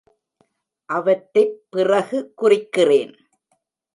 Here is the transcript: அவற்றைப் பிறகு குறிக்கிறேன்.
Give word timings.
அவற்றைப் 0.85 1.67
பிறகு 1.69 2.33
குறிக்கிறேன். 2.41 3.13